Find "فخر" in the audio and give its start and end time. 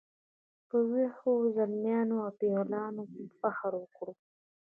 3.39-3.71